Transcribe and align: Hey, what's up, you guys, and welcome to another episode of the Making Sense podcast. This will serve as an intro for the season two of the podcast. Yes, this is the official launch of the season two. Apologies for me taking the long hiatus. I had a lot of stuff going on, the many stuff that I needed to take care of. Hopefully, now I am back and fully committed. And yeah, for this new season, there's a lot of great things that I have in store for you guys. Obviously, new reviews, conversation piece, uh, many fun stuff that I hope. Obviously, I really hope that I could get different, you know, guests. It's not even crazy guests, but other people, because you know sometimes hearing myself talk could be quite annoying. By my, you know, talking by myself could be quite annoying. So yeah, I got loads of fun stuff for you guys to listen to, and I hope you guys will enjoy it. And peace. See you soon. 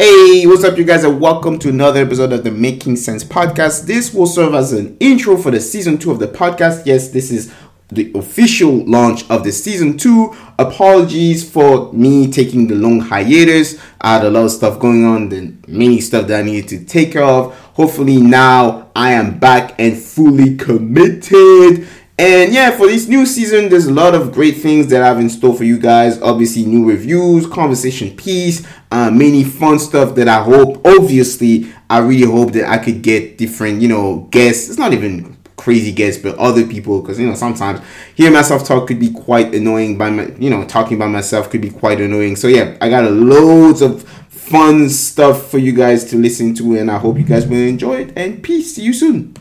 Hey, 0.00 0.46
what's 0.46 0.62
up, 0.62 0.78
you 0.78 0.84
guys, 0.84 1.02
and 1.02 1.20
welcome 1.20 1.58
to 1.58 1.70
another 1.70 2.00
episode 2.00 2.32
of 2.32 2.44
the 2.44 2.52
Making 2.52 2.94
Sense 2.94 3.24
podcast. 3.24 3.86
This 3.86 4.14
will 4.14 4.28
serve 4.28 4.54
as 4.54 4.72
an 4.72 4.96
intro 5.00 5.36
for 5.36 5.50
the 5.50 5.58
season 5.58 5.98
two 5.98 6.12
of 6.12 6.20
the 6.20 6.28
podcast. 6.28 6.86
Yes, 6.86 7.08
this 7.08 7.32
is 7.32 7.52
the 7.88 8.12
official 8.14 8.84
launch 8.84 9.28
of 9.28 9.42
the 9.42 9.50
season 9.50 9.98
two. 9.98 10.36
Apologies 10.56 11.50
for 11.50 11.92
me 11.92 12.30
taking 12.30 12.68
the 12.68 12.76
long 12.76 13.00
hiatus. 13.00 13.76
I 14.00 14.14
had 14.14 14.24
a 14.24 14.30
lot 14.30 14.44
of 14.44 14.52
stuff 14.52 14.78
going 14.78 15.04
on, 15.04 15.30
the 15.30 15.52
many 15.66 16.00
stuff 16.00 16.28
that 16.28 16.38
I 16.38 16.42
needed 16.44 16.68
to 16.68 16.84
take 16.84 17.10
care 17.14 17.24
of. 17.24 17.58
Hopefully, 17.74 18.18
now 18.18 18.92
I 18.94 19.14
am 19.14 19.40
back 19.40 19.74
and 19.80 19.98
fully 19.98 20.56
committed. 20.56 21.88
And 22.20 22.52
yeah, 22.52 22.72
for 22.72 22.88
this 22.88 23.06
new 23.06 23.24
season, 23.26 23.68
there's 23.68 23.86
a 23.86 23.92
lot 23.92 24.12
of 24.12 24.32
great 24.32 24.56
things 24.56 24.88
that 24.88 25.02
I 25.02 25.06
have 25.06 25.20
in 25.20 25.30
store 25.30 25.54
for 25.54 25.62
you 25.62 25.78
guys. 25.78 26.20
Obviously, 26.20 26.64
new 26.64 26.88
reviews, 26.88 27.46
conversation 27.46 28.16
piece, 28.16 28.66
uh, 28.90 29.08
many 29.08 29.44
fun 29.44 29.78
stuff 29.78 30.16
that 30.16 30.26
I 30.26 30.42
hope. 30.42 30.84
Obviously, 30.84 31.72
I 31.88 31.98
really 31.98 32.26
hope 32.26 32.52
that 32.54 32.68
I 32.68 32.78
could 32.78 33.02
get 33.02 33.38
different, 33.38 33.80
you 33.80 33.86
know, 33.86 34.26
guests. 34.32 34.68
It's 34.68 34.78
not 34.78 34.92
even 34.92 35.36
crazy 35.56 35.92
guests, 35.92 36.20
but 36.20 36.36
other 36.38 36.66
people, 36.66 37.02
because 37.02 37.20
you 37.20 37.26
know 37.26 37.34
sometimes 37.34 37.80
hearing 38.16 38.34
myself 38.34 38.64
talk 38.64 38.88
could 38.88 38.98
be 38.98 39.10
quite 39.10 39.54
annoying. 39.54 39.96
By 39.96 40.10
my, 40.10 40.26
you 40.38 40.50
know, 40.50 40.64
talking 40.64 40.98
by 40.98 41.06
myself 41.06 41.50
could 41.50 41.60
be 41.60 41.70
quite 41.70 42.00
annoying. 42.00 42.34
So 42.34 42.48
yeah, 42.48 42.76
I 42.80 42.90
got 42.90 43.08
loads 43.12 43.80
of 43.80 44.02
fun 44.28 44.88
stuff 44.88 45.50
for 45.50 45.58
you 45.58 45.72
guys 45.72 46.04
to 46.06 46.16
listen 46.16 46.52
to, 46.56 46.76
and 46.78 46.90
I 46.90 46.98
hope 46.98 47.16
you 47.16 47.24
guys 47.24 47.46
will 47.46 47.58
enjoy 47.58 47.98
it. 48.00 48.12
And 48.16 48.42
peace. 48.42 48.74
See 48.74 48.82
you 48.82 48.92
soon. 48.92 49.34